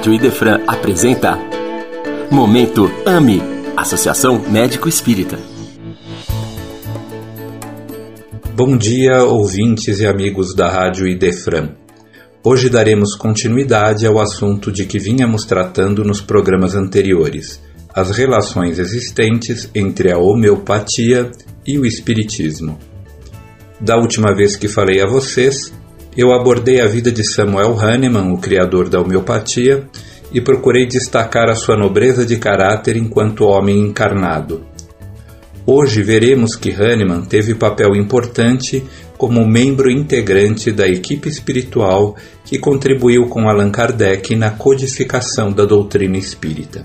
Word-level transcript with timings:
Rádio 0.00 0.14
Idefran 0.14 0.62
apresenta 0.66 1.38
Momento 2.30 2.90
AME 3.04 3.42
Associação 3.76 4.38
Médico 4.48 4.88
Espírita. 4.88 5.38
Bom 8.54 8.78
dia, 8.78 9.22
ouvintes 9.24 10.00
e 10.00 10.06
amigos 10.06 10.54
da 10.54 10.70
Rádio 10.70 11.06
Idefran. 11.06 11.74
Hoje 12.42 12.70
daremos 12.70 13.14
continuidade 13.14 14.06
ao 14.06 14.18
assunto 14.18 14.72
de 14.72 14.86
que 14.86 14.98
vínhamos 14.98 15.44
tratando 15.44 16.02
nos 16.02 16.22
programas 16.22 16.74
anteriores, 16.74 17.60
as 17.94 18.10
relações 18.10 18.78
existentes 18.78 19.68
entre 19.74 20.10
a 20.10 20.16
homeopatia 20.16 21.30
e 21.66 21.78
o 21.78 21.84
espiritismo. 21.84 22.78
Da 23.78 23.98
última 23.98 24.34
vez 24.34 24.56
que 24.56 24.66
falei 24.66 25.02
a 25.02 25.06
vocês, 25.06 25.70
eu 26.16 26.32
abordei 26.32 26.80
a 26.80 26.86
vida 26.86 27.12
de 27.12 27.24
Samuel 27.24 27.78
Hahnemann, 27.78 28.32
o 28.32 28.38
criador 28.38 28.88
da 28.88 29.00
homeopatia, 29.00 29.84
e 30.32 30.40
procurei 30.40 30.86
destacar 30.86 31.48
a 31.48 31.54
sua 31.54 31.76
nobreza 31.76 32.24
de 32.24 32.36
caráter 32.36 32.96
enquanto 32.96 33.44
homem 33.44 33.80
encarnado. 33.80 34.64
Hoje 35.66 36.02
veremos 36.02 36.56
que 36.56 36.70
Hahnemann 36.70 37.26
teve 37.26 37.54
papel 37.54 37.94
importante 37.94 38.82
como 39.16 39.46
membro 39.46 39.90
integrante 39.90 40.72
da 40.72 40.88
equipe 40.88 41.28
espiritual 41.28 42.16
que 42.44 42.58
contribuiu 42.58 43.26
com 43.26 43.48
Allan 43.48 43.70
Kardec 43.70 44.34
na 44.34 44.50
codificação 44.50 45.52
da 45.52 45.64
doutrina 45.64 46.16
espírita. 46.16 46.84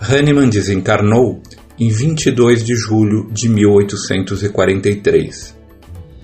Hahnemann 0.00 0.50
desencarnou 0.50 1.40
em 1.78 1.88
22 1.88 2.62
de 2.62 2.76
julho 2.76 3.28
de 3.32 3.48
1843. 3.48 5.56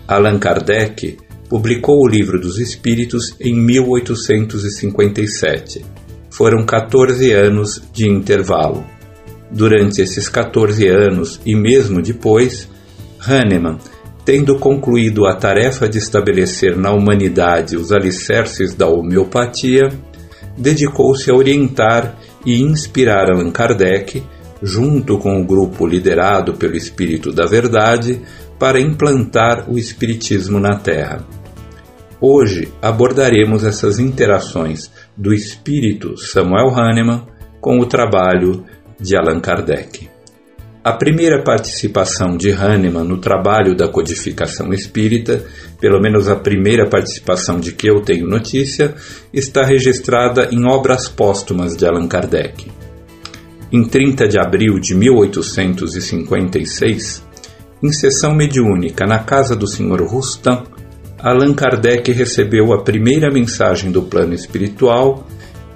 Allan 0.06 0.38
Kardec 0.38 1.16
publicou 1.50 2.00
o 2.00 2.08
Livro 2.08 2.40
dos 2.40 2.58
Espíritos 2.60 3.34
em 3.40 3.56
1857. 3.56 5.84
Foram 6.30 6.64
14 6.64 7.32
anos 7.32 7.82
de 7.92 8.08
intervalo. 8.08 8.86
Durante 9.50 10.00
esses 10.00 10.28
14 10.28 10.86
anos 10.86 11.40
e 11.44 11.56
mesmo 11.56 12.00
depois, 12.00 12.68
Hahnemann, 13.18 13.78
tendo 14.24 14.60
concluído 14.60 15.26
a 15.26 15.34
tarefa 15.34 15.88
de 15.88 15.98
estabelecer 15.98 16.76
na 16.76 16.92
humanidade 16.92 17.76
os 17.76 17.90
alicerces 17.90 18.72
da 18.72 18.86
homeopatia, 18.86 19.88
dedicou-se 20.56 21.28
a 21.28 21.34
orientar 21.34 22.16
e 22.46 22.62
inspirar 22.62 23.28
Allan 23.28 23.50
Kardec, 23.50 24.22
junto 24.62 25.18
com 25.18 25.40
o 25.40 25.44
grupo 25.44 25.84
liderado 25.84 26.54
pelo 26.54 26.76
Espírito 26.76 27.32
da 27.32 27.44
Verdade, 27.44 28.20
para 28.56 28.78
implantar 28.78 29.68
o 29.68 29.76
Espiritismo 29.76 30.60
na 30.60 30.76
Terra. 30.76 31.39
Hoje 32.22 32.70
abordaremos 32.82 33.64
essas 33.64 33.98
interações 33.98 34.92
do 35.16 35.32
espírito 35.32 36.18
Samuel 36.18 36.68
Hahnemann 36.68 37.26
com 37.62 37.78
o 37.78 37.86
trabalho 37.86 38.62
de 39.00 39.16
Allan 39.16 39.40
Kardec. 39.40 40.06
A 40.84 40.92
primeira 40.92 41.42
participação 41.42 42.36
de 42.36 42.52
Hahnemann 42.52 43.08
no 43.08 43.16
trabalho 43.16 43.74
da 43.74 43.88
codificação 43.88 44.70
espírita, 44.74 45.46
pelo 45.80 45.98
menos 45.98 46.28
a 46.28 46.36
primeira 46.36 46.86
participação 46.86 47.58
de 47.58 47.72
que 47.72 47.88
eu 47.88 48.02
tenho 48.02 48.28
notícia, 48.28 48.94
está 49.32 49.64
registrada 49.64 50.50
em 50.52 50.66
obras 50.66 51.08
póstumas 51.08 51.74
de 51.74 51.86
Allan 51.86 52.06
Kardec. 52.06 52.70
Em 53.72 53.82
30 53.82 54.28
de 54.28 54.38
abril 54.38 54.78
de 54.78 54.94
1856, 54.94 57.24
em 57.82 57.92
sessão 57.92 58.34
mediúnica 58.34 59.06
na 59.06 59.20
casa 59.20 59.56
do 59.56 59.66
Sr. 59.66 60.02
Rustam, 60.02 60.64
Allan 61.22 61.54
Kardec 61.54 62.10
recebeu 62.12 62.72
a 62.72 62.82
primeira 62.82 63.30
mensagem 63.30 63.92
do 63.92 64.02
plano 64.02 64.34
espiritual, 64.34 65.26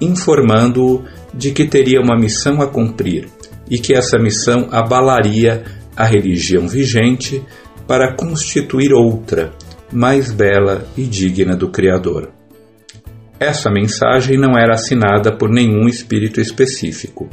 informando-o 0.01 1.05
de 1.33 1.51
que 1.51 1.65
teria 1.65 2.01
uma 2.01 2.17
missão 2.17 2.61
a 2.61 2.67
cumprir 2.67 3.29
e 3.69 3.77
que 3.77 3.93
essa 3.93 4.17
missão 4.17 4.67
abalaria 4.71 5.63
a 5.95 6.05
religião 6.05 6.67
vigente 6.67 7.43
para 7.87 8.15
constituir 8.15 8.91
outra, 8.91 9.53
mais 9.91 10.31
bela 10.31 10.87
e 10.97 11.03
digna 11.03 11.55
do 11.55 11.69
Criador. 11.69 12.31
Essa 13.39 13.69
mensagem 13.69 14.35
não 14.37 14.57
era 14.57 14.73
assinada 14.73 15.31
por 15.31 15.49
nenhum 15.49 15.87
espírito 15.87 16.41
específico. 16.41 17.29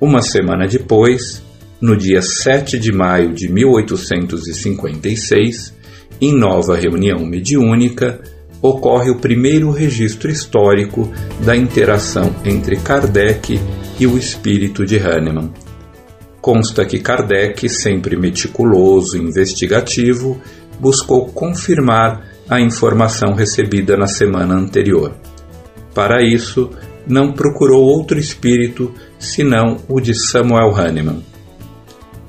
Uma 0.00 0.22
semana 0.22 0.66
depois, 0.66 1.44
no 1.80 1.96
dia 1.96 2.22
7 2.22 2.78
de 2.78 2.92
maio 2.92 3.32
de 3.32 3.50
1856, 3.50 5.73
em 6.20 6.36
nova 6.36 6.76
reunião 6.76 7.24
mediúnica, 7.24 8.20
ocorre 8.62 9.10
o 9.10 9.18
primeiro 9.18 9.70
registro 9.70 10.30
histórico 10.30 11.12
da 11.40 11.54
interação 11.54 12.34
entre 12.44 12.76
Kardec 12.76 13.60
e 14.00 14.06
o 14.06 14.16
espírito 14.16 14.86
de 14.86 14.98
Hahnemann. 14.98 15.52
Consta 16.40 16.84
que 16.84 16.98
Kardec, 16.98 17.68
sempre 17.68 18.16
meticuloso 18.16 19.16
e 19.16 19.20
investigativo, 19.20 20.40
buscou 20.80 21.26
confirmar 21.26 22.26
a 22.48 22.60
informação 22.60 23.34
recebida 23.34 23.96
na 23.96 24.06
semana 24.06 24.54
anterior. 24.54 25.14
Para 25.94 26.22
isso, 26.22 26.70
não 27.06 27.32
procurou 27.32 27.82
outro 27.82 28.18
espírito 28.18 28.94
senão 29.18 29.78
o 29.88 30.00
de 30.00 30.14
Samuel 30.14 30.74
Hahnemann. 30.74 31.22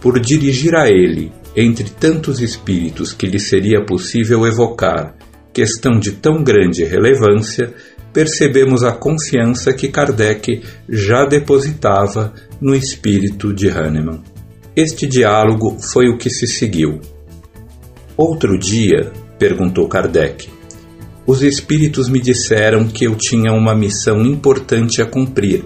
Por 0.01 0.19
dirigir 0.19 0.75
a 0.75 0.89
ele 0.89 1.31
entre 1.55 1.89
tantos 1.89 2.41
espíritos 2.41 3.13
que 3.13 3.27
lhe 3.27 3.39
seria 3.39 3.83
possível 3.85 4.45
evocar 4.45 5.15
questão 5.53 5.97
de 5.97 6.11
tão 6.11 6.43
grande 6.43 6.83
relevância, 6.83 7.73
percebemos 8.11 8.83
a 8.83 8.91
confiança 8.91 9.73
que 9.73 9.87
Kardec 9.87 10.61
já 10.89 11.25
depositava 11.25 12.33
no 12.59 12.75
espírito 12.75 13.53
de 13.53 13.69
Hahnemann. 13.69 14.21
Este 14.75 15.07
diálogo 15.07 15.77
foi 15.79 16.09
o 16.09 16.17
que 16.17 16.29
se 16.29 16.45
seguiu. 16.45 16.99
Outro 18.17 18.57
dia, 18.59 19.13
perguntou 19.39 19.87
Kardec, 19.87 20.49
os 21.25 21.41
espíritos 21.41 22.09
me 22.09 22.19
disseram 22.19 22.85
que 22.85 23.05
eu 23.05 23.15
tinha 23.15 23.53
uma 23.53 23.73
missão 23.73 24.21
importante 24.21 25.01
a 25.01 25.05
cumprir 25.05 25.63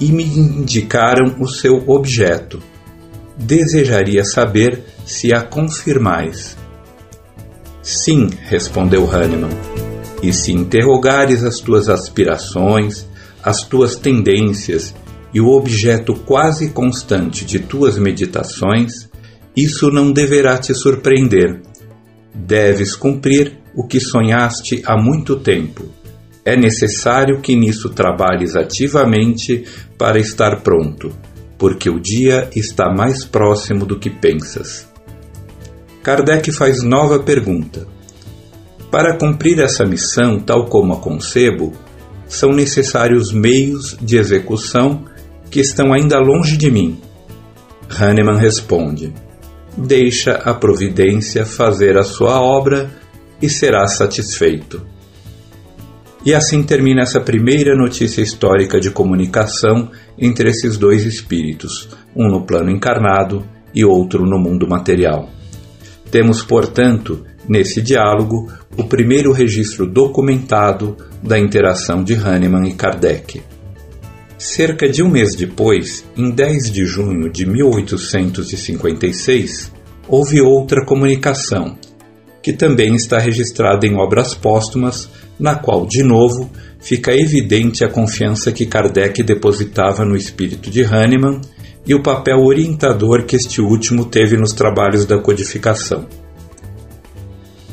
e 0.00 0.12
me 0.12 0.24
indicaram 0.24 1.36
o 1.40 1.48
seu 1.48 1.82
objeto. 1.88 2.62
Desejaria 3.38 4.24
saber 4.24 4.82
se 5.06 5.32
a 5.32 5.40
confirmais. 5.42 6.56
Sim, 7.80 8.28
respondeu 8.42 9.08
Hahnemann, 9.08 9.56
e 10.20 10.32
se 10.32 10.52
interrogares 10.52 11.44
as 11.44 11.60
tuas 11.60 11.88
aspirações, 11.88 13.06
as 13.42 13.62
tuas 13.62 13.94
tendências 13.94 14.94
e 15.32 15.40
o 15.40 15.48
objeto 15.48 16.14
quase 16.14 16.70
constante 16.70 17.44
de 17.44 17.60
tuas 17.60 17.96
meditações, 17.96 19.08
isso 19.56 19.88
não 19.88 20.10
deverá 20.12 20.58
te 20.58 20.74
surpreender. 20.74 21.60
Deves 22.34 22.96
cumprir 22.96 23.56
o 23.74 23.86
que 23.86 24.00
sonhaste 24.00 24.82
há 24.84 25.00
muito 25.00 25.36
tempo. 25.36 25.84
É 26.44 26.56
necessário 26.56 27.40
que 27.40 27.54
nisso 27.54 27.90
trabalhes 27.90 28.56
ativamente 28.56 29.64
para 29.96 30.18
estar 30.18 30.62
pronto, 30.62 31.12
porque 31.58 31.90
o 31.90 31.98
dia 31.98 32.48
está 32.54 32.88
mais 32.88 33.24
próximo 33.24 33.84
do 33.84 33.98
que 33.98 34.08
pensas. 34.08 34.88
Kardec 36.02 36.52
faz 36.52 36.82
nova 36.82 37.18
pergunta. 37.18 37.86
Para 38.90 39.18
cumprir 39.18 39.58
essa 39.58 39.84
missão, 39.84 40.38
tal 40.40 40.66
como 40.66 40.94
a 40.94 41.00
concebo, 41.00 41.74
são 42.26 42.50
necessários 42.50 43.32
meios 43.32 43.96
de 44.00 44.16
execução 44.16 45.04
que 45.50 45.60
estão 45.60 45.92
ainda 45.92 46.18
longe 46.18 46.56
de 46.56 46.70
mim. 46.70 47.00
Hahnemann 47.90 48.38
responde: 48.38 49.12
Deixa 49.76 50.32
a 50.32 50.54
providência 50.54 51.44
fazer 51.44 51.98
a 51.98 52.04
sua 52.04 52.40
obra 52.40 52.90
e 53.42 53.48
será 53.48 53.86
satisfeito. 53.86 54.86
E 56.24 56.34
assim 56.34 56.62
termina 56.62 57.02
essa 57.02 57.20
primeira 57.20 57.76
notícia 57.76 58.20
histórica 58.20 58.80
de 58.80 58.90
comunicação 58.90 59.90
entre 60.18 60.50
esses 60.50 60.76
dois 60.76 61.04
espíritos, 61.04 61.88
um 62.14 62.28
no 62.28 62.44
plano 62.44 62.70
encarnado 62.70 63.44
e 63.74 63.84
outro 63.84 64.26
no 64.26 64.38
mundo 64.38 64.68
material. 64.68 65.30
Temos, 66.10 66.42
portanto, 66.42 67.24
nesse 67.48 67.80
diálogo, 67.80 68.52
o 68.76 68.84
primeiro 68.84 69.32
registro 69.32 69.86
documentado 69.86 70.96
da 71.22 71.38
interação 71.38 72.02
de 72.02 72.14
Hahnemann 72.14 72.68
e 72.68 72.74
Kardec. 72.74 73.40
Cerca 74.36 74.88
de 74.88 75.02
um 75.02 75.10
mês 75.10 75.34
depois, 75.34 76.04
em 76.16 76.30
10 76.30 76.70
de 76.70 76.86
junho 76.86 77.28
de 77.30 77.44
1856, 77.44 79.72
houve 80.08 80.40
outra 80.40 80.84
comunicação, 80.84 81.76
que 82.42 82.52
também 82.52 82.94
está 82.94 83.18
registrada 83.18 83.84
em 83.86 83.96
obras 83.96 84.34
póstumas, 84.34 85.10
na 85.38 85.54
qual, 85.54 85.86
de 85.86 86.02
novo, 86.02 86.50
fica 86.80 87.12
evidente 87.14 87.84
a 87.84 87.88
confiança 87.88 88.52
que 88.52 88.66
Kardec 88.66 89.22
depositava 89.22 90.04
no 90.04 90.16
espírito 90.16 90.70
de 90.70 90.82
Hahnemann 90.84 91.40
e 91.86 91.94
o 91.94 92.02
papel 92.02 92.38
orientador 92.38 93.24
que 93.24 93.36
este 93.36 93.60
último 93.60 94.04
teve 94.04 94.36
nos 94.36 94.52
trabalhos 94.52 95.06
da 95.06 95.18
codificação. 95.18 96.06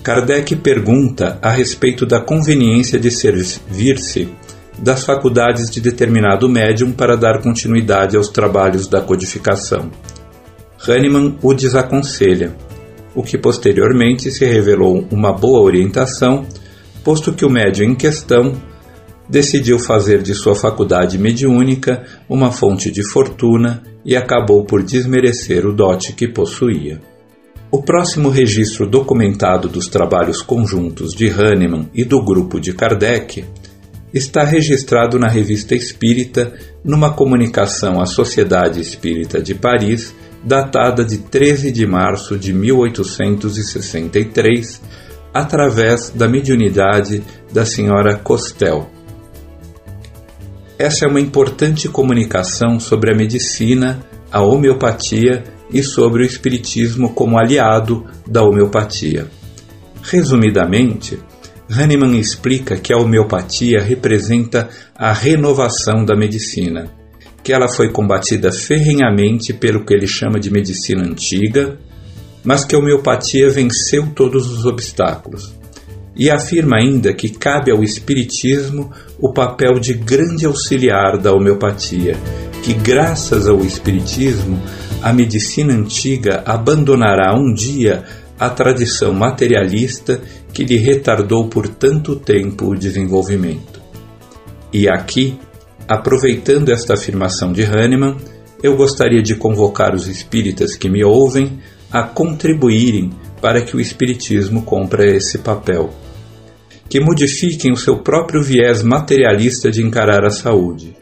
Kardec 0.02 0.56
pergunta 0.58 1.40
a 1.42 1.50
respeito 1.50 2.06
da 2.06 2.22
conveniência 2.22 3.00
de 3.00 3.10
servir-se 3.10 4.30
das 4.78 5.04
faculdades 5.04 5.70
de 5.70 5.82
determinado 5.82 6.48
médium 6.48 6.92
para 6.92 7.16
dar 7.16 7.42
continuidade 7.42 8.16
aos 8.16 8.30
trabalhos 8.30 8.88
da 8.88 9.02
codificação. 9.02 9.90
Hahnemann 10.88 11.38
o 11.42 11.54
desaconselha, 11.54 12.56
o 13.16 13.24
que 13.24 13.38
posteriormente 13.38 14.30
se 14.30 14.46
revelou 14.46 15.08
uma 15.10 15.34
boa 15.34 15.62
orientação, 15.62 16.46
posto 17.06 17.32
que 17.32 17.46
o 17.46 17.50
médium 17.50 17.92
em 17.92 17.96
questão 17.96 18.54
decidiu 19.30 19.78
fazer 19.78 20.24
de 20.24 20.34
sua 20.34 20.56
faculdade 20.56 21.20
mediúnica 21.20 22.04
uma 22.28 22.52
fonte 22.52 22.90
de 22.92 23.08
fortuna 23.12 23.84
e 24.04 24.16
acabou 24.16 24.66
por 24.66 24.82
desmerecer 24.82 25.68
o 25.68 25.74
dote 25.74 26.14
que 26.14 26.28
possuía. 26.28 27.00
O 27.72 27.84
próximo 27.84 28.30
registro 28.30 28.90
documentado 28.90 29.70
dos 29.70 29.88
trabalhos 29.88 30.42
conjuntos 30.42 31.14
de 31.14 31.30
Hahnemann 31.30 31.88
e 31.94 32.04
do 32.04 32.24
grupo 32.24 32.60
de 32.60 32.74
Kardec 32.74 33.46
está 34.12 34.44
registrado 34.44 35.20
na 35.20 35.28
Revista 35.28 35.76
Espírita 35.76 36.54
numa 36.84 37.14
comunicação 37.14 38.02
à 38.02 38.08
Sociedade 38.08 38.82
Espírita 38.82 39.40
de 39.42 39.54
Paris, 39.54 40.16
datada 40.44 41.06
de 41.06 41.20
13 41.20 41.72
de 41.72 41.86
março 41.86 42.36
de 42.38 42.52
1863, 42.54 44.82
através 45.36 46.12
da 46.12 46.30
mediunidade 46.30 47.22
da 47.52 47.66
senhora 47.66 48.16
Costel. 48.16 48.90
Essa 50.80 51.04
é 51.04 51.10
uma 51.10 51.20
importante 51.20 51.90
comunicação 51.90 52.80
sobre 52.80 53.12
a 53.12 53.14
medicina, 53.14 54.00
a 54.32 54.42
homeopatia 54.42 55.44
e 55.70 55.84
sobre 55.84 56.24
o 56.24 56.26
Espiritismo 56.26 57.14
como 57.14 57.38
aliado 57.38 58.06
da 58.26 58.44
homeopatia. 58.44 59.28
Resumidamente, 60.04 61.20
Hahnemann 61.70 62.18
explica 62.18 62.78
que 62.78 62.94
a 62.94 62.98
homeopatia 62.98 63.82
representa 63.82 64.70
a 64.96 65.12
renovação 65.12 66.06
da 66.06 66.16
medicina, 66.16 66.90
que 67.44 67.52
ela 67.52 67.68
foi 67.68 67.92
combatida 67.92 68.54
ferrenhamente 68.54 69.52
pelo 69.52 69.84
que 69.84 69.94
ele 69.94 70.08
chama 70.08 70.40
de 70.40 70.50
medicina 70.50 71.04
antiga, 71.04 71.78
mas 72.46 72.64
que 72.64 72.76
a 72.76 72.80
homeopatia 72.80 73.50
venceu 73.50 74.08
todos 74.16 74.50
os 74.52 74.66
obstáculos. 74.66 75.54
E 76.16 76.30
afirma 76.30 76.78
ainda 76.78 77.14
que 77.14 77.30
cabe 77.30 77.72
ao 77.72 77.84
Espiritismo 77.84 78.92
o 79.20 79.34
papel 79.34 79.80
de 79.80 79.94
grande 79.94 80.46
auxiliar 80.46 81.18
da 81.18 81.34
homeopatia, 81.34 82.16
que 82.64 82.74
graças 82.74 83.50
ao 83.50 83.60
Espiritismo 83.66 84.62
a 85.02 85.12
medicina 85.12 85.74
antiga 85.74 86.44
abandonará 86.46 87.36
um 87.36 87.54
dia 87.54 88.06
a 88.40 88.50
tradição 88.50 89.14
materialista 89.14 90.22
que 90.54 90.64
lhe 90.64 90.78
retardou 90.78 91.48
por 91.48 91.68
tanto 91.68 92.16
tempo 92.16 92.72
o 92.72 92.78
desenvolvimento. 92.78 93.82
E 94.72 94.88
aqui, 94.88 95.38
aproveitando 95.88 96.70
esta 96.70 96.94
afirmação 96.94 97.52
de 97.52 97.64
Hahnemann, 97.64 98.18
eu 98.64 98.76
gostaria 98.76 99.22
de 99.22 99.36
convocar 99.36 99.94
os 99.94 100.08
espíritas 100.08 100.76
que 100.76 100.90
me 100.90 101.04
ouvem 101.04 101.60
a 101.96 102.04
contribuírem 102.04 103.10
para 103.42 103.62
que 103.62 103.74
o 103.74 103.80
Espiritismo 103.80 104.64
cumpra 104.64 105.10
esse 105.16 105.38
papel. 105.38 105.94
Que 106.90 107.00
modifiquem 107.00 107.72
o 107.72 107.78
seu 107.78 108.00
próprio 108.00 108.44
viés 108.44 108.84
materialista 108.84 109.72
de 109.72 109.82
encarar 109.82 110.26
a 110.26 110.30
saúde. 110.30 110.94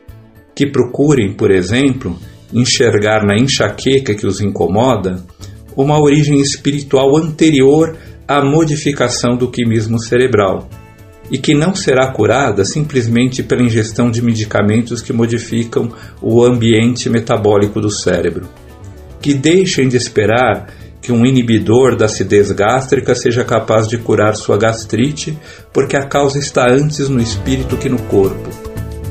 Que 0.53 0.67
procurem, 0.67 1.33
por 1.33 1.49
exemplo, 1.49 2.15
enxergar 2.53 3.25
na 3.25 3.35
enxaqueca 3.35 4.13
que 4.13 4.27
os 4.27 4.39
incomoda 4.39 5.25
uma 5.75 5.99
origem 5.99 6.39
espiritual 6.39 7.17
anterior 7.17 7.97
à 8.27 8.45
modificação 8.45 9.35
do 9.35 9.49
quimismo 9.49 9.99
cerebral 9.99 10.69
e 11.31 11.39
que 11.39 11.55
não 11.55 11.73
será 11.73 12.11
curada 12.11 12.63
simplesmente 12.63 13.41
pela 13.41 13.63
ingestão 13.63 14.11
de 14.11 14.21
medicamentos 14.21 15.01
que 15.01 15.11
modificam 15.11 15.91
o 16.21 16.43
ambiente 16.43 17.09
metabólico 17.09 17.81
do 17.81 17.89
cérebro. 17.89 18.47
Que 19.19 19.33
deixem 19.33 19.87
de 19.87 19.97
esperar 19.97 20.82
que 21.03 21.11
um 21.11 21.25
inibidor 21.25 21.97
da 21.97 22.05
acidez 22.05 22.49
gástrica 22.51 23.13
seja 23.13 23.43
capaz 23.43 23.89
de 23.89 23.97
curar 23.97 24.37
sua 24.37 24.57
gastrite, 24.57 25.37
porque 25.73 25.97
a 25.97 26.07
causa 26.07 26.39
está 26.39 26.65
antes 26.71 27.09
no 27.09 27.21
espírito 27.21 27.75
que 27.75 27.89
no 27.89 28.01
corpo. 28.03 28.49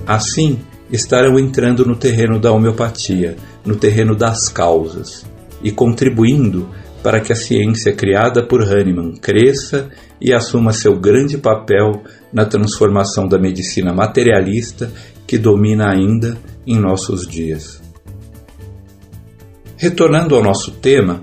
Assim, 0.06 0.59
estarão 0.91 1.39
entrando 1.39 1.85
no 1.85 1.94
terreno 1.94 2.41
da 2.41 2.50
homeopatia, 2.50 3.37
no 3.62 3.77
terreno 3.77 4.17
das 4.17 4.49
causas, 4.49 5.27
e 5.62 5.71
contribuindo 5.71 6.67
para 7.03 7.21
que 7.21 7.31
a 7.31 7.37
ciência 7.37 7.93
criada 7.93 8.43
por 8.43 8.62
Hahnemann 8.62 9.17
cresça 9.21 9.91
e 10.19 10.33
assuma 10.33 10.73
seu 10.73 10.99
grande 10.99 11.37
papel 11.37 12.03
na 12.33 12.47
transformação 12.47 13.29
da 13.29 13.38
medicina 13.38 13.93
materialista 13.93 14.91
que 15.27 15.37
domina 15.37 15.91
ainda 15.91 16.38
em 16.67 16.81
nossos 16.81 17.27
dias. 17.27 17.83
Retornando 19.77 20.37
ao 20.37 20.43
nosso 20.43 20.71
tema, 20.71 21.23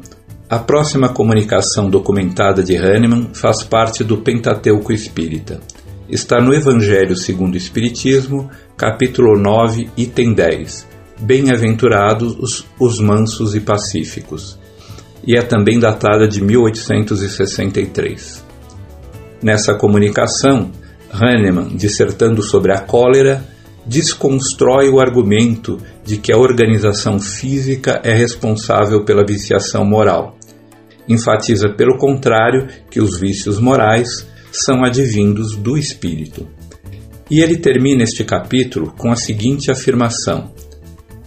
a 0.50 0.57
próxima 0.57 1.10
comunicação 1.10 1.92
documentada 1.92 2.63
de 2.63 2.75
Hahnemann 2.75 3.30
faz 3.34 3.62
parte 3.62 4.04
do 4.04 4.18
Pentateuco 4.18 4.92
Espírita. 4.92 5.60
Está 6.10 6.42
no 6.42 6.56
Evangelho 6.56 7.16
segundo 7.16 7.54
o 7.54 7.57
Espiritismo, 7.57 8.50
capítulo 8.75 9.40
9, 9.40 9.92
item 9.96 10.34
10. 10.34 10.88
Bem-aventurados 11.19 12.36
os, 12.40 12.66
os 12.80 13.00
mansos 13.00 13.54
e 13.54 13.60
pacíficos. 13.60 14.57
E 15.24 15.38
é 15.38 15.44
também 15.44 15.80
datada 15.80 16.28
de 16.28 16.42
1863. 16.42 18.44
Nessa 19.44 19.75
comunicação, 19.75 20.72
Hahnemann, 21.12 21.78
dissertando 21.78 22.42
sobre 22.42 22.74
a 22.74 22.80
cólera, 22.80 23.46
desconstrói 23.86 24.90
o 24.90 25.00
argumento 25.00 25.78
de 26.04 26.18
que 26.18 26.34
a 26.34 26.40
organização 26.40 27.19
física 27.19 28.01
é 28.04 28.16
responsável 28.16 29.06
pela 29.06 29.24
viciação 29.24 29.86
moral. 29.86 30.38
Enfatiza, 31.09 31.69
pelo 31.69 31.97
contrário, 31.97 32.67
que 32.91 33.01
os 33.01 33.19
vícios 33.19 33.59
morais 33.59 34.27
são 34.51 34.83
advindos 34.85 35.56
do 35.56 35.75
espírito. 35.75 36.47
E 37.29 37.41
ele 37.41 37.57
termina 37.57 38.03
este 38.03 38.23
capítulo 38.23 38.94
com 38.95 39.11
a 39.11 39.15
seguinte 39.15 39.71
afirmação: 39.71 40.51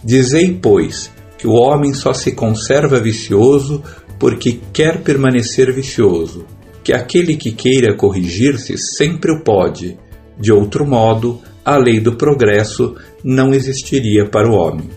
Dizei, 0.03 0.57
pois, 0.61 1.11
que 1.37 1.47
o 1.47 1.53
homem 1.53 1.93
só 1.93 2.13
se 2.13 2.31
conserva 2.31 2.99
vicioso 2.99 3.83
porque 4.17 4.59
quer 4.71 5.01
permanecer 5.01 5.73
vicioso, 5.73 6.45
que 6.81 6.93
aquele 6.93 7.35
que 7.35 7.51
queira 7.51 7.95
corrigir-se 7.95 8.77
sempre 8.77 9.33
o 9.33 9.43
pode, 9.43 9.97
de 10.39 10.51
outro 10.51 10.85
modo, 10.85 11.41
a 11.65 11.77
lei 11.77 11.99
do 11.99 12.15
progresso 12.15 12.95
não 13.23 13.53
existiria 13.53 14.25
para 14.29 14.49
o 14.49 14.53
homem. 14.53 14.89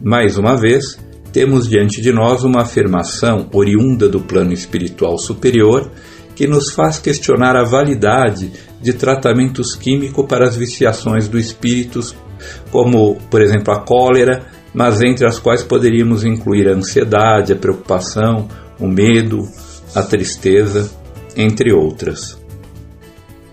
Mais 0.00 0.36
uma 0.36 0.56
vez, 0.56 0.98
temos 1.32 1.68
diante 1.68 2.00
de 2.00 2.12
nós 2.12 2.44
uma 2.44 2.62
afirmação 2.62 3.48
oriunda 3.52 4.08
do 4.08 4.20
plano 4.20 4.52
espiritual 4.52 5.16
superior 5.18 5.90
que 6.34 6.46
nos 6.46 6.72
faz 6.72 6.98
questionar 6.98 7.56
a 7.56 7.64
validade 7.64 8.52
de 8.80 8.92
tratamentos 8.92 9.74
químicos 9.74 10.26
para 10.26 10.46
as 10.46 10.56
viciações 10.56 11.28
do 11.28 11.38
espírito, 11.38 12.00
como, 12.70 13.16
por 13.30 13.40
exemplo, 13.40 13.72
a 13.72 13.80
cólera, 13.80 14.46
mas 14.74 15.02
entre 15.02 15.26
as 15.26 15.38
quais 15.38 15.62
poderíamos 15.62 16.24
incluir 16.24 16.68
a 16.68 16.72
ansiedade, 16.72 17.52
a 17.52 17.56
preocupação, 17.56 18.48
o 18.78 18.88
medo, 18.88 19.46
a 19.94 20.02
tristeza, 20.02 20.90
entre 21.36 21.72
outras. 21.72 22.40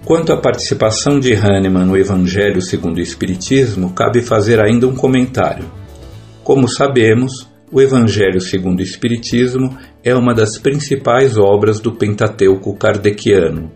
Quanto 0.05 0.33
à 0.33 0.37
participação 0.37 1.19
de 1.19 1.33
Hahnemann 1.33 1.85
no 1.85 1.97
Evangelho 1.97 2.61
segundo 2.61 2.97
o 2.97 3.01
Espiritismo, 3.01 3.93
cabe 3.93 4.21
fazer 4.21 4.59
ainda 4.59 4.87
um 4.87 4.95
comentário. 4.95 5.65
Como 6.43 6.67
sabemos, 6.67 7.48
o 7.71 7.79
Evangelho 7.79 8.41
segundo 8.41 8.79
o 8.79 8.83
Espiritismo 8.83 9.77
é 10.03 10.15
uma 10.15 10.33
das 10.33 10.57
principais 10.57 11.37
obras 11.37 11.79
do 11.79 11.91
Pentateuco 11.91 12.75
kardeciano, 12.75 13.71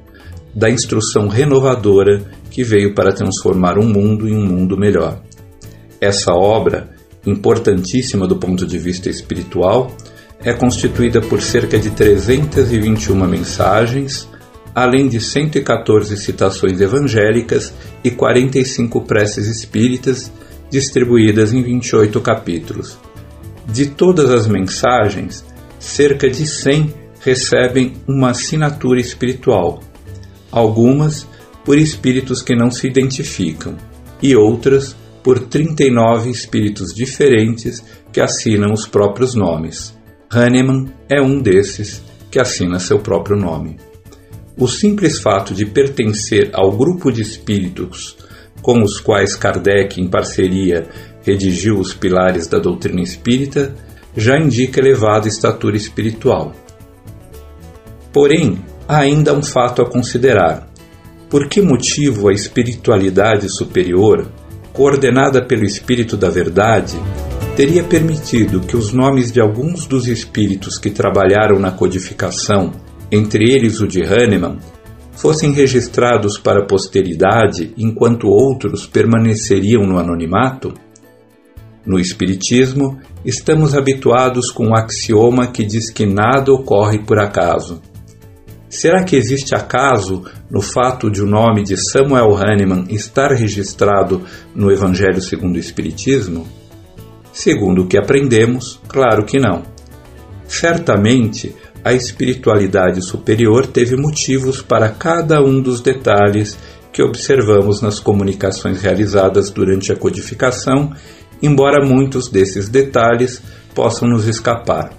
da 0.53 0.69
instrução 0.69 1.27
renovadora 1.27 2.23
que 2.49 2.63
veio 2.63 2.95
para 2.95 3.13
transformar 3.13 3.77
um 3.77 3.87
mundo 3.87 4.27
em 4.27 4.35
um 4.35 4.45
mundo 4.45 4.77
melhor. 4.77 5.21
Essa 6.01 6.33
obra, 6.33 6.89
importantíssima 7.25 8.27
do 8.27 8.35
ponto 8.35 8.65
de 8.65 8.77
vista 8.77 9.09
espiritual, 9.09 9.95
é 10.43 10.53
constituída 10.53 11.21
por 11.21 11.41
cerca 11.41 11.79
de 11.79 11.91
321 11.91 13.15
mensagens, 13.27 14.27
além 14.73 15.07
de 15.07 15.21
114 15.21 16.17
citações 16.17 16.81
evangélicas 16.81 17.73
e 18.03 18.09
45 18.09 19.01
preces 19.01 19.47
espíritas, 19.47 20.31
distribuídas 20.69 21.53
em 21.53 21.61
28 21.61 22.19
capítulos. 22.19 22.97
De 23.67 23.87
todas 23.87 24.29
as 24.29 24.47
mensagens, 24.47 25.45
cerca 25.79 26.29
de 26.29 26.45
100 26.45 26.93
recebem 27.21 27.93
uma 28.07 28.31
assinatura 28.31 28.99
espiritual, 28.99 29.81
algumas 30.51 31.27
por 31.63 31.77
espíritos 31.77 32.41
que 32.41 32.55
não 32.55 32.69
se 32.69 32.87
identificam 32.87 33.77
e 34.21 34.35
outras 34.35 34.95
por 35.23 35.39
39 35.39 36.29
espíritos 36.29 36.93
diferentes 36.93 37.83
que 38.11 38.19
assinam 38.19 38.73
os 38.73 38.85
próprios 38.85 39.33
nomes. 39.33 39.97
Hahnemann 40.29 40.91
é 41.09 41.21
um 41.21 41.41
desses 41.41 42.03
que 42.29 42.39
assina 42.39 42.79
seu 42.79 42.99
próprio 42.99 43.37
nome. 43.37 43.77
O 44.57 44.67
simples 44.67 45.19
fato 45.19 45.53
de 45.53 45.65
pertencer 45.65 46.51
ao 46.53 46.71
grupo 46.71 47.11
de 47.11 47.21
espíritos 47.21 48.17
com 48.61 48.81
os 48.81 48.99
quais 48.99 49.35
Kardec, 49.35 49.99
em 49.99 50.07
parceria, 50.07 50.87
redigiu 51.23 51.79
os 51.79 51.93
pilares 51.93 52.47
da 52.47 52.59
doutrina 52.59 53.01
espírita, 53.01 53.75
já 54.15 54.37
indica 54.37 54.79
elevada 54.79 55.27
estatura 55.27 55.75
espiritual. 55.75 56.53
Porém, 58.11 58.59
há 58.87 58.99
ainda 58.99 59.33
um 59.33 59.41
fato 59.41 59.81
a 59.81 59.89
considerar. 59.89 60.69
Por 61.29 61.47
que 61.47 61.61
motivo 61.61 62.29
a 62.29 62.33
espiritualidade 62.33 63.49
superior, 63.49 64.27
coordenada 64.71 65.43
pelo 65.43 65.65
Espírito 65.65 66.15
da 66.15 66.29
Verdade, 66.29 66.95
teria 67.55 67.83
permitido 67.83 68.61
que 68.61 68.77
os 68.77 68.93
nomes 68.93 69.31
de 69.31 69.41
alguns 69.41 69.87
dos 69.87 70.07
espíritos 70.07 70.77
que 70.77 70.91
trabalharam 70.91 71.57
na 71.59 71.71
codificação, 71.71 72.71
entre 73.11 73.51
eles 73.51 73.79
o 73.79 73.87
de 73.87 74.03
Hahnemann, 74.03 74.57
fossem 75.11 75.51
registrados 75.51 76.37
para 76.37 76.63
a 76.63 76.65
posteridade 76.65 77.73
enquanto 77.77 78.27
outros 78.27 78.85
permaneceriam 78.85 79.85
no 79.85 79.97
anonimato? 79.97 80.73
No 81.85 81.99
Espiritismo, 81.99 82.99
estamos 83.25 83.75
habituados 83.75 84.49
com 84.51 84.69
o 84.69 84.75
axioma 84.75 85.47
que 85.47 85.63
diz 85.63 85.91
que 85.91 86.05
nada 86.05 86.51
ocorre 86.51 86.99
por 86.99 87.19
acaso. 87.19 87.81
Será 88.69 89.03
que 89.03 89.15
existe 89.15 89.53
acaso 89.53 90.23
no 90.49 90.61
fato 90.61 91.11
de 91.11 91.21
o 91.21 91.27
nome 91.27 91.63
de 91.63 91.77
Samuel 91.77 92.35
Hahnemann 92.35 92.85
estar 92.89 93.31
registrado 93.31 94.23
no 94.55 94.71
Evangelho 94.71 95.21
segundo 95.21 95.57
o 95.57 95.59
Espiritismo? 95.59 96.47
Segundo 97.31 97.83
o 97.83 97.87
que 97.87 97.97
aprendemos, 97.97 98.79
claro 98.87 99.25
que 99.25 99.37
não. 99.37 99.63
Certamente, 100.47 101.53
a 101.83 101.93
espiritualidade 101.93 103.01
superior 103.01 103.67
teve 103.67 103.97
motivos 103.97 104.61
para 104.61 104.89
cada 104.89 105.41
um 105.41 105.61
dos 105.61 105.81
detalhes 105.81 106.57
que 106.93 107.03
observamos 107.03 107.81
nas 107.81 107.99
comunicações 107.99 108.81
realizadas 108.81 109.49
durante 109.49 109.91
a 109.91 109.95
codificação, 109.95 110.93
embora 111.43 111.85
muitos 111.85 112.29
desses 112.29 112.69
detalhes 112.69 113.43
possam 113.75 114.07
nos 114.07 114.25
escapar. 114.27 114.93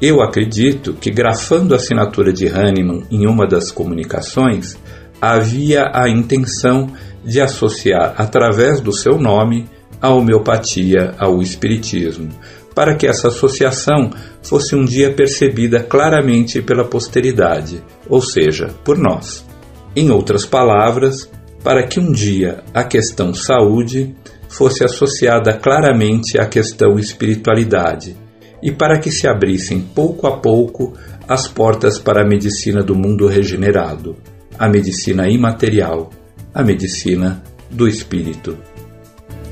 Eu 0.00 0.20
acredito 0.20 0.94
que, 0.94 1.12
grafando 1.12 1.74
a 1.74 1.76
assinatura 1.76 2.32
de 2.32 2.48
Hahnemann 2.48 3.04
em 3.08 3.24
uma 3.24 3.46
das 3.46 3.70
comunicações, 3.70 4.76
havia 5.20 5.92
a 5.94 6.08
intenção 6.08 6.90
de 7.24 7.40
associar, 7.40 8.16
através 8.18 8.80
do 8.80 8.92
seu 8.92 9.16
nome, 9.16 9.68
a 10.00 10.10
homeopatia 10.10 11.14
ao 11.16 11.40
espiritismo, 11.40 12.30
para 12.74 12.96
que 12.96 13.06
essa 13.06 13.28
associação 13.28 14.10
fosse 14.42 14.74
um 14.74 14.84
dia 14.84 15.12
percebida 15.12 15.80
claramente 15.80 16.60
pela 16.60 16.84
posteridade, 16.84 17.80
ou 18.08 18.20
seja, 18.20 18.74
por 18.82 18.98
nós. 18.98 19.46
Em 19.94 20.10
outras 20.10 20.44
palavras, 20.44 21.30
para 21.62 21.86
que 21.86 22.00
um 22.00 22.10
dia 22.10 22.64
a 22.74 22.82
questão 22.82 23.32
saúde 23.32 24.16
fosse 24.52 24.84
associada 24.84 25.54
claramente 25.54 26.38
à 26.38 26.44
questão 26.44 26.98
espiritualidade, 26.98 28.14
e 28.62 28.70
para 28.70 28.98
que 28.98 29.10
se 29.10 29.26
abrissem 29.26 29.80
pouco 29.80 30.26
a 30.26 30.36
pouco 30.36 30.92
as 31.26 31.48
portas 31.48 31.98
para 31.98 32.20
a 32.20 32.26
medicina 32.26 32.82
do 32.82 32.94
mundo 32.94 33.26
regenerado, 33.26 34.14
a 34.58 34.68
medicina 34.68 35.26
imaterial, 35.26 36.10
a 36.52 36.62
medicina 36.62 37.42
do 37.70 37.88
espírito. 37.88 38.58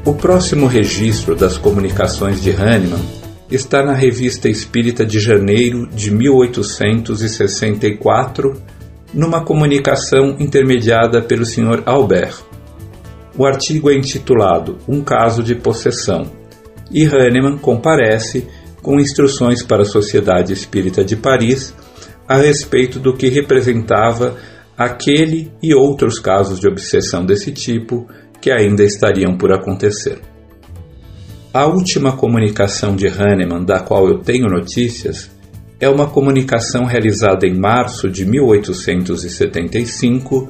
O 0.05 0.13
próximo 0.13 0.67
registro 0.67 1.35
das 1.35 1.57
comunicações 1.57 2.43
de 2.43 2.51
Hahnemann 2.51 3.01
está 3.51 3.83
na 3.83 3.95
Revista 3.95 4.51
Espírita 4.51 5.03
de 5.05 5.19
janeiro 5.19 5.87
de 5.87 6.11
1864, 6.11 8.61
numa 9.15 9.43
comunicação 9.43 10.37
intermediada 10.39 11.23
pelo 11.23 11.47
Sr. 11.47 11.85
Albert. 11.87 12.50
O 13.37 13.47
artigo 13.47 13.91
é 13.91 13.95
intitulado 13.95 14.79
Um 14.89 15.03
caso 15.03 15.43
de 15.43 15.55
possessão, 15.55 16.31
e 16.91 17.07
Hahnemann 17.07 17.59
comparece 17.59 18.49
com 18.83 18.99
instruções 18.99 19.63
para 19.63 19.83
a 19.83 19.87
Sociedade 19.87 20.53
Espírita 20.53 21.05
de 21.05 21.15
Paris 21.17 21.73
a 22.27 22.37
respeito 22.37 22.99
do 22.99 23.15
que 23.15 23.29
representava 23.29 24.37
aquele 24.77 25.53
e 25.63 25.73
outros 25.75 26.19
casos 26.19 26.59
de 26.59 26.67
obsessão 26.67 27.25
desse 27.25 27.53
tipo 27.53 28.09
que 28.41 28.51
ainda 28.51 28.83
estariam 28.83 29.37
por 29.37 29.53
acontecer. 29.53 30.19
A 31.53 31.67
última 31.67 32.17
comunicação 32.17 32.97
de 32.97 33.09
Hahnemann 33.09 33.65
da 33.65 33.81
qual 33.81 34.09
eu 34.09 34.19
tenho 34.19 34.49
notícias 34.49 35.31
é 35.81 35.89
uma 35.89 36.07
comunicação 36.07 36.85
realizada 36.85 37.45
em 37.47 37.59
março 37.59 38.09
de 38.09 38.25
1875 38.25 40.49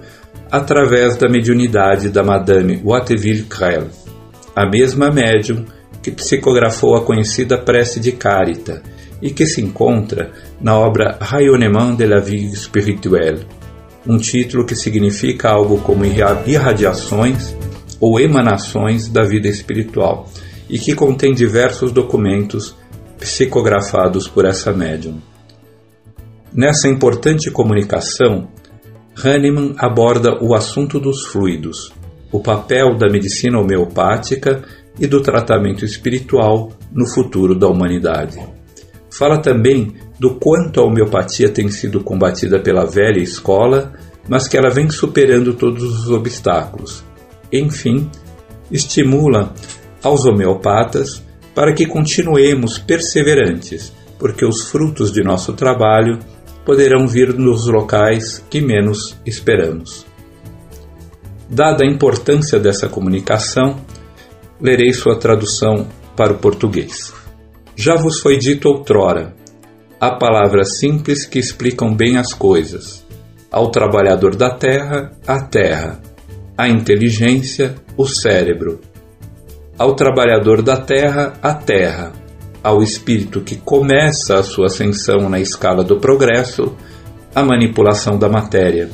através 0.50 1.16
da 1.16 1.28
mediunidade 1.28 2.08
da 2.08 2.22
Madame 2.22 2.80
Watteville 2.84 3.44
Crelle, 3.44 3.90
a 4.54 4.68
mesma 4.68 5.10
médium 5.10 5.64
que 6.02 6.10
psicografou 6.10 6.96
a 6.96 7.04
conhecida 7.04 7.56
prece 7.58 8.00
de 8.00 8.12
Carita 8.12 8.82
e 9.22 9.30
que 9.30 9.46
se 9.46 9.60
encontra 9.60 10.32
na 10.60 10.76
obra 10.78 11.18
Rayonnement 11.20 11.94
de 11.94 12.06
la 12.06 12.18
vie 12.20 12.54
spirituelle, 12.56 13.46
um 14.06 14.16
título 14.16 14.64
que 14.64 14.74
significa 14.74 15.50
algo 15.50 15.78
como 15.78 16.04
irradiações 16.04 17.54
ou 18.00 18.18
emanações 18.18 19.08
da 19.08 19.22
vida 19.22 19.46
espiritual 19.46 20.28
e 20.68 20.78
que 20.78 20.94
contém 20.94 21.34
diversos 21.34 21.92
documentos 21.92 22.74
psicografados 23.18 24.26
por 24.26 24.46
essa 24.46 24.72
médium. 24.72 25.20
Nessa 26.52 26.88
importante 26.88 27.50
comunicação, 27.50 28.48
Hahnemann 29.16 29.74
aborda 29.78 30.42
o 30.42 30.54
assunto 30.54 30.98
dos 30.98 31.26
fluidos, 31.26 31.92
o 32.32 32.40
papel 32.40 32.96
da 32.96 33.08
medicina 33.08 33.58
homeopática 33.58 34.62
e 34.98 35.06
do 35.06 35.20
tratamento 35.20 35.84
espiritual 35.84 36.72
no 36.92 37.06
futuro 37.06 37.54
da 37.54 37.68
humanidade. 37.68 38.38
Fala 39.10 39.38
também 39.38 39.94
do 40.18 40.34
quanto 40.36 40.80
a 40.80 40.84
homeopatia 40.84 41.48
tem 41.48 41.68
sido 41.68 42.02
combatida 42.02 42.60
pela 42.60 42.86
velha 42.86 43.20
escola, 43.20 43.92
mas 44.28 44.46
que 44.46 44.56
ela 44.56 44.70
vem 44.70 44.88
superando 44.90 45.54
todos 45.54 45.82
os 45.82 46.10
obstáculos. 46.10 47.04
Enfim, 47.52 48.08
estimula 48.70 49.52
aos 50.02 50.24
homeopatas 50.24 51.22
para 51.54 51.74
que 51.74 51.86
continuemos 51.86 52.78
perseverantes, 52.78 53.92
porque 54.18 54.44
os 54.44 54.70
frutos 54.70 55.10
de 55.10 55.22
nosso 55.22 55.54
trabalho 55.54 56.18
poderão 56.70 57.04
vir 57.04 57.36
nos 57.36 57.66
locais 57.66 58.46
que 58.48 58.60
menos 58.60 59.18
esperamos. 59.26 60.06
Dada 61.48 61.82
a 61.82 61.86
importância 61.92 62.60
dessa 62.60 62.88
comunicação, 62.88 63.80
lerei 64.60 64.92
sua 64.92 65.18
tradução 65.18 65.88
para 66.16 66.32
o 66.32 66.38
português. 66.38 67.12
Já 67.74 67.96
vos 67.96 68.20
foi 68.20 68.38
dito 68.38 68.68
outrora, 68.68 69.34
há 69.98 70.14
palavras 70.14 70.78
simples 70.78 71.26
que 71.26 71.40
explicam 71.40 71.92
bem 71.92 72.16
as 72.18 72.32
coisas. 72.32 73.04
Ao 73.50 73.72
trabalhador 73.72 74.36
da 74.36 74.54
terra, 74.54 75.10
a 75.26 75.42
terra. 75.42 76.00
A 76.56 76.68
inteligência, 76.68 77.74
o 77.96 78.06
cérebro. 78.06 78.80
Ao 79.76 79.96
trabalhador 79.96 80.62
da 80.62 80.76
terra, 80.76 81.32
a 81.42 81.52
terra. 81.52 82.12
Ao 82.62 82.82
espírito 82.82 83.40
que 83.40 83.56
começa 83.56 84.38
a 84.38 84.42
sua 84.42 84.66
ascensão 84.66 85.30
na 85.30 85.40
escala 85.40 85.82
do 85.82 85.98
progresso, 85.98 86.74
a 87.34 87.42
manipulação 87.42 88.18
da 88.18 88.28
matéria. 88.28 88.90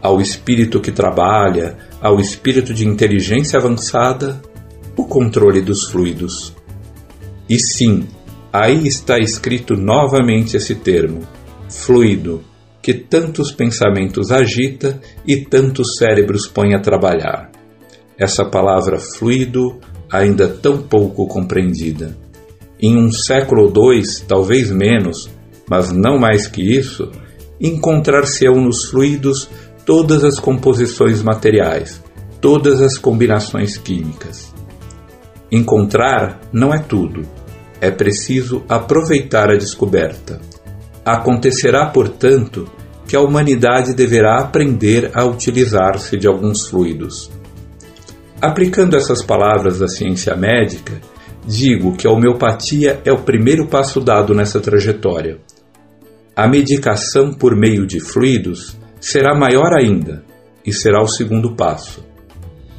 Ao 0.00 0.20
espírito 0.20 0.80
que 0.80 0.92
trabalha, 0.92 1.76
ao 2.00 2.20
espírito 2.20 2.72
de 2.72 2.86
inteligência 2.86 3.58
avançada, 3.58 4.40
o 4.96 5.04
controle 5.06 5.60
dos 5.60 5.90
fluidos. 5.90 6.54
E 7.48 7.58
sim, 7.58 8.06
aí 8.52 8.86
está 8.86 9.18
escrito 9.18 9.74
novamente 9.74 10.56
esse 10.56 10.76
termo, 10.76 11.22
fluido, 11.68 12.44
que 12.80 12.94
tantos 12.94 13.50
pensamentos 13.50 14.30
agita 14.30 15.00
e 15.26 15.38
tantos 15.38 15.96
cérebros 15.96 16.46
põe 16.46 16.74
a 16.74 16.80
trabalhar. 16.80 17.50
Essa 18.16 18.44
palavra 18.44 19.00
fluido, 19.00 19.80
ainda 20.12 20.46
tão 20.46 20.82
pouco 20.82 21.26
compreendida. 21.26 22.16
Em 22.86 22.98
um 22.98 23.10
século 23.10 23.62
ou 23.62 23.70
dois, 23.70 24.20
talvez 24.20 24.70
menos, 24.70 25.30
mas 25.66 25.90
não 25.90 26.18
mais 26.18 26.46
que 26.46 26.60
isso, 26.60 27.10
encontrar-se-ão 27.58 28.56
nos 28.56 28.90
fluidos 28.90 29.48
todas 29.86 30.22
as 30.22 30.38
composições 30.38 31.22
materiais, 31.22 32.04
todas 32.42 32.82
as 32.82 32.98
combinações 32.98 33.78
químicas. 33.78 34.52
Encontrar 35.50 36.42
não 36.52 36.74
é 36.74 36.78
tudo. 36.78 37.22
É 37.80 37.90
preciso 37.90 38.62
aproveitar 38.68 39.48
a 39.50 39.56
descoberta. 39.56 40.38
Acontecerá, 41.02 41.86
portanto, 41.86 42.70
que 43.08 43.16
a 43.16 43.20
humanidade 43.22 43.94
deverá 43.94 44.42
aprender 44.42 45.10
a 45.14 45.24
utilizar-se 45.24 46.18
de 46.18 46.26
alguns 46.26 46.66
fluidos. 46.66 47.30
Aplicando 48.42 48.94
essas 48.94 49.22
palavras 49.22 49.78
da 49.78 49.88
ciência 49.88 50.36
médica, 50.36 51.00
digo 51.46 51.96
que 51.96 52.06
a 52.06 52.10
homeopatia 52.10 53.00
é 53.04 53.12
o 53.12 53.22
primeiro 53.22 53.66
passo 53.66 54.00
dado 54.00 54.34
nessa 54.34 54.60
trajetória. 54.60 55.38
A 56.34 56.48
medicação 56.48 57.32
por 57.32 57.54
meio 57.54 57.86
de 57.86 58.00
fluidos 58.00 58.76
será 59.00 59.34
maior 59.34 59.72
ainda 59.78 60.24
e 60.64 60.72
será 60.72 61.02
o 61.02 61.06
segundo 61.06 61.54
passo. 61.54 62.04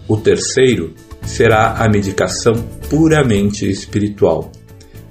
O 0.08 0.18
terceiro 0.18 0.94
será 1.24 1.76
a 1.78 1.90
medicação 1.90 2.54
puramente 2.90 3.70
espiritual. 3.70 4.52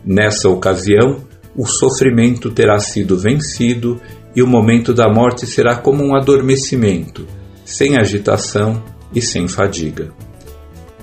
Nessa 0.04 0.48
ocasião, 0.48 1.24
o 1.56 1.66
sofrimento 1.66 2.50
terá 2.50 2.78
sido 2.78 3.16
vencido 3.16 4.00
e 4.34 4.42
o 4.42 4.46
momento 4.46 4.92
da 4.92 5.08
morte 5.08 5.46
será 5.46 5.76
como 5.76 6.04
um 6.04 6.16
adormecimento, 6.16 7.26
sem 7.64 7.96
agitação 7.96 8.82
e 9.14 9.22
sem 9.22 9.48
fadiga. 9.48 10.12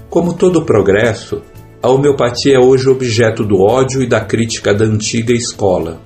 Como 0.10 0.34
todo 0.34 0.66
progresso, 0.66 1.42
a 1.84 1.90
homeopatia 1.90 2.58
é 2.58 2.60
hoje 2.60 2.88
objeto 2.88 3.44
do 3.44 3.60
ódio 3.60 4.04
e 4.04 4.08
da 4.08 4.22
crítica 4.22 4.72
da 4.72 4.86
antiga 4.86 5.34
escola. 5.34 6.00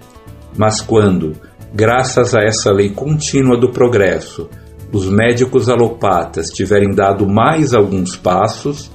Mas 0.55 0.79
quando, 0.79 1.33
graças 1.73 2.33
a 2.33 2.41
essa 2.41 2.71
lei 2.71 2.91
contínua 2.91 3.59
do 3.59 3.69
progresso, 3.71 4.49
os 4.93 5.09
médicos 5.09 5.67
alopatas 5.67 6.47
tiverem 6.47 6.95
dado 6.95 7.27
mais 7.27 7.73
alguns 7.73 8.15
passos, 8.15 8.89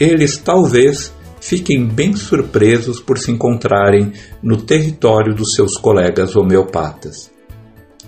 eles 0.00 0.36
talvez 0.36 1.14
fiquem 1.40 1.86
bem 1.86 2.16
surpresos 2.16 3.00
por 3.00 3.16
se 3.16 3.30
encontrarem 3.30 4.12
no 4.42 4.56
território 4.56 5.34
dos 5.36 5.54
seus 5.54 5.76
colegas 5.76 6.34
homeopatas. 6.34 7.30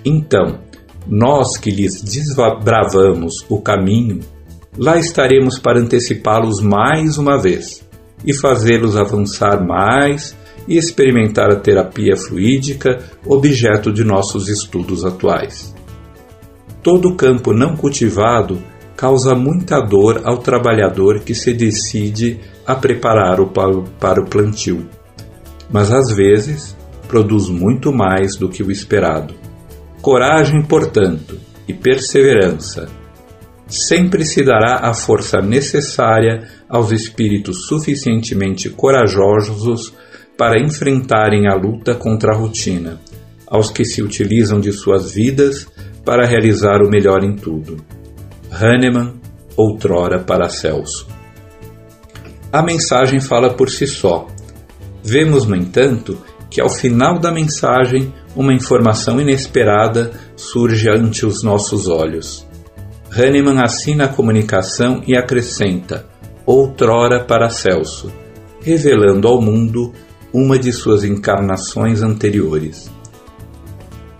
Então, 0.05 0.59
nós 1.07 1.57
que 1.57 1.71
lhes 1.71 2.03
desbravamos 2.03 3.47
o 3.49 3.61
caminho, 3.61 4.19
lá 4.77 4.99
estaremos 4.99 5.61
para 5.61 5.79
antecipá-los 5.79 6.61
mais 6.61 7.19
uma 7.19 7.41
vez 7.41 7.86
e 8.25 8.35
fazê-los 8.35 8.97
avançar 8.97 9.65
mais 9.65 10.37
e 10.69 10.77
experimentar 10.77 11.51
a 11.51 11.57
terapia 11.57 12.17
fluídica, 12.17 12.99
objeto 13.25 13.93
de 13.93 14.05
nossos 14.05 14.49
estudos 14.49 15.05
atuais. 15.05 15.75
Todo 16.83 17.15
campo 17.15 17.53
não 17.53 17.77
cultivado 17.77 18.63
causa 18.97 19.35
muita 19.35 19.81
dor 19.81 20.23
ao 20.25 20.39
trabalhador 20.39 21.21
que 21.21 21.35
se 21.35 21.53
decide 21.53 22.41
a 22.67 22.75
preparar 22.75 23.41
o 23.41 23.47
para 23.47 24.21
o 24.21 24.27
plantio, 24.27 24.89
mas 25.71 25.93
às 25.93 26.11
vezes 26.15 26.77
produz 27.07 27.49
muito 27.49 27.93
mais 27.93 28.37
do 28.37 28.49
que 28.49 28.63
o 28.63 28.71
esperado. 28.71 29.35
Coragem, 30.01 30.63
portanto, 30.63 31.39
e 31.69 31.75
perseverança. 31.75 32.89
Sempre 33.69 34.25
se 34.25 34.45
dará 34.45 34.89
a 34.89 34.95
força 34.95 35.41
necessária 35.41 36.49
aos 36.69 36.93
espíritos 36.93 37.67
suficientemente 37.67 38.71
corajosos 38.71 39.93
para 40.39 40.63
enfrentarem 40.63 41.49
a 41.49 41.55
luta 41.55 41.95
contra 41.95 42.33
a 42.33 42.37
rotina, 42.37 43.01
aos 43.47 43.71
que 43.71 43.85
se 43.85 44.03
utilizam 44.03 44.61
de 44.61 44.73
suas 44.73 45.13
vidas 45.13 45.67
para 46.05 46.27
realizar 46.27 46.81
o 46.83 46.89
melhor 46.89 47.25
em 47.25 47.35
tudo. 47.35 47.79
Hahnemann, 48.51 49.15
outrora 49.57 50.21
Paracelso. 50.21 51.09
A 52.53 52.63
mensagem 52.63 53.19
fala 53.19 53.53
por 53.55 53.69
si 53.69 53.87
só. 53.87 54.29
Vemos, 55.03 55.45
no 55.47 55.57
entanto, 55.57 56.17
que 56.49 56.61
ao 56.61 56.69
final 56.69 57.19
da 57.19 57.33
mensagem 57.33 58.15
uma 58.35 58.55
informação 58.55 59.21
inesperada 59.21 60.13
surge 60.37 60.89
ante 60.89 61.27
os 61.27 61.43
nossos 61.43 61.89
olhos. 61.89 62.46
Hahnemann 63.11 63.63
assina 63.63 64.05
a 64.05 64.09
comunicação 64.09 65.03
e 65.07 65.17
acrescenta: 65.17 66.07
outrora 66.45 67.25
Paracelso, 67.25 68.13
revelando 68.61 69.29
ao 69.29 69.41
mundo 69.41 69.93
uma 70.33 70.59
de 70.59 70.73
suas 70.73 71.05
encarnações 71.05 72.03
anteriores. 72.03 72.91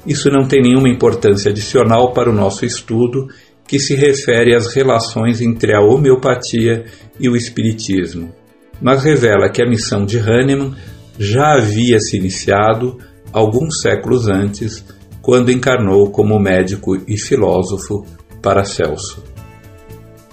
Isso 0.07 0.31
não 0.31 0.47
tem 0.47 0.63
nenhuma 0.63 0.89
importância 0.89 1.51
adicional 1.51 2.13
para 2.13 2.31
o 2.31 2.35
nosso 2.35 2.65
estudo 2.65 3.29
que 3.67 3.81
se 3.81 3.95
refere 3.95 4.55
às 4.55 4.73
relações 4.73 5.41
entre 5.41 5.75
a 5.75 5.81
homeopatia 5.81 6.85
e 7.19 7.29
o 7.29 7.37
espiritismo, 7.37 8.33
mas 8.81 9.03
revela 9.03 9.51
que 9.51 9.61
a 9.61 9.69
missão 9.69 10.05
de 10.07 10.19
Hahnemann 10.19 10.75
já 11.19 11.55
havia 11.55 11.99
se 11.99 12.17
iniciado 12.17 12.99
alguns 13.33 13.81
séculos 13.81 14.29
antes, 14.29 14.85
quando 15.21 15.51
encarnou 15.51 16.11
como 16.11 16.39
médico 16.39 16.97
e 17.09 17.19
filósofo 17.19 18.07
Paracelso. 18.47 19.25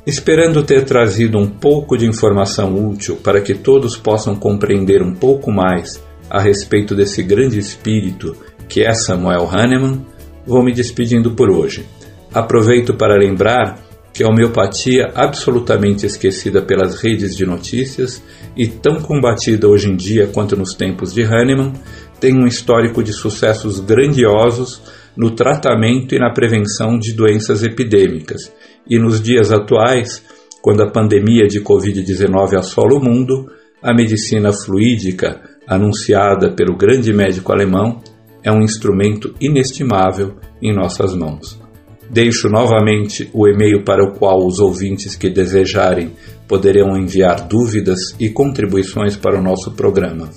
Esperando 0.06 0.62
ter 0.62 0.86
trazido 0.86 1.40
um 1.40 1.48
pouco 1.48 1.98
de 1.98 2.06
informação 2.06 2.76
útil 2.88 3.16
para 3.16 3.42
que 3.42 3.56
todos 3.56 3.98
possam 3.98 4.36
compreender 4.36 5.02
um 5.02 5.16
pouco 5.16 5.52
mais 5.52 6.00
a 6.30 6.40
respeito 6.40 6.94
desse 6.94 7.24
grande 7.24 7.58
espírito 7.58 8.38
que 8.70 8.84
é 8.84 8.94
Samuel 8.94 9.50
Hahnemann, 9.52 10.06
vou 10.46 10.64
me 10.64 10.72
despedindo 10.72 11.32
por 11.32 11.50
hoje. 11.50 11.88
Aproveito 12.32 12.94
para 12.94 13.18
lembrar 13.18 13.80
que 14.14 14.24
a 14.24 14.28
homeopatia, 14.28 15.12
absolutamente 15.16 16.06
esquecida 16.06 16.62
pelas 16.62 17.02
redes 17.02 17.36
de 17.36 17.48
notícias 17.48 18.22
e 18.56 18.68
tão 18.68 19.02
combatida 19.02 19.68
hoje 19.68 19.90
em 19.90 19.96
dia 19.96 20.30
quanto 20.32 20.56
nos 20.56 20.76
tempos 20.76 21.16
de 21.16 21.24
Hahnemann, 21.24 21.74
tem 22.20 22.38
um 22.38 22.46
histórico 22.46 23.02
de 23.02 23.12
sucessos 23.12 23.80
grandiosos 23.80 24.84
no 25.16 25.32
tratamento 25.32 26.16
e 26.16 26.20
na 26.20 26.32
prevenção 26.32 26.98
de 26.98 27.14
doenças 27.14 27.64
epidêmicas. 27.64 28.54
E 28.90 28.98
nos 28.98 29.22
dias 29.22 29.52
atuais, 29.52 30.24
quando 30.62 30.82
a 30.82 30.92
pandemia 30.92 31.48
de 31.48 31.62
Covid-19 31.62 32.58
assola 32.58 32.96
o 32.96 33.04
mundo, 33.04 33.52
a 33.82 33.94
medicina 33.94 34.52
fluídica, 34.52 35.42
anunciada 35.68 36.54
pelo 36.54 36.78
grande 36.78 37.14
médico 37.14 37.52
alemão, 37.52 38.02
é 38.44 38.52
um 38.52 38.62
instrumento 38.62 39.34
inestimável 39.40 40.36
em 40.62 40.74
nossas 40.74 41.16
mãos. 41.16 41.62
Deixo 42.10 42.48
novamente 42.48 43.30
o 43.34 43.48
e-mail 43.48 43.84
para 43.84 44.04
o 44.04 44.14
qual 44.14 44.46
os 44.46 44.60
ouvintes 44.60 45.16
que 45.16 45.30
desejarem 45.30 46.12
poderão 46.48 46.98
enviar 46.98 47.48
dúvidas 47.48 48.00
e 48.20 48.30
contribuições 48.30 49.16
para 49.16 49.40
o 49.40 49.44
nosso 49.44 49.72
programa. 49.72 50.30